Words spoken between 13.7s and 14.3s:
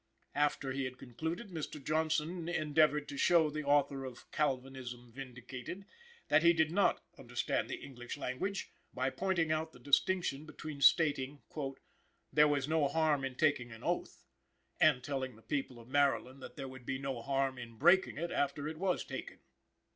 an oath,